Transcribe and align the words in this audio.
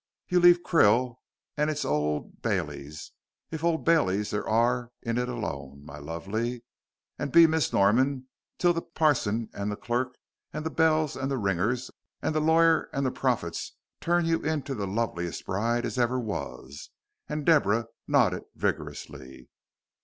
You 0.29 0.39
leave 0.39 0.63
Krill 0.63 1.17
and 1.55 1.69
its 1.69 1.85
old 1.85 2.41
Baileys, 2.41 3.11
if 3.51 3.63
old 3.63 3.85
Baileys 3.85 4.31
there 4.31 4.49
are 4.49 4.91
in 5.03 5.19
it, 5.19 5.29
alone, 5.29 5.85
my 5.85 5.99
lovey, 5.99 6.63
and 7.19 7.31
be 7.31 7.45
Miss 7.45 7.71
Norman 7.71 8.27
till 8.57 8.73
the 8.73 8.81
passon 8.81 9.51
and 9.53 9.71
the 9.71 9.75
clark, 9.75 10.15
and 10.51 10.65
the 10.65 10.71
bells 10.71 11.15
and 11.15 11.29
the 11.29 11.37
ringers, 11.37 11.91
and 12.19 12.33
the 12.33 12.41
lawr 12.41 12.89
and 12.91 13.05
the 13.05 13.11
prophets 13.11 13.75
turn 13.99 14.25
you 14.25 14.39
into 14.41 14.73
the 14.73 14.87
loveliest 14.87 15.45
bride 15.45 15.85
as 15.85 15.99
ever 15.99 16.19
was," 16.19 16.89
and 17.29 17.45
Deborah 17.45 17.85
nodded 18.07 18.41
vigorously. 18.55 19.49